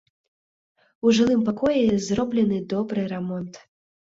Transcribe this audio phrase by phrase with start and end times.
[1.07, 3.63] У жылым пакоі зроблены добры рамонт.